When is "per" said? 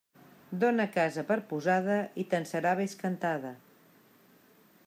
1.27-1.37